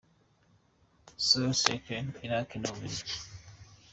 Soul 1.27 1.53
Seekers- 1.61 2.09
Iraq 2.25 2.49
n’u 2.57 2.69
Bubiligi. 2.73 3.15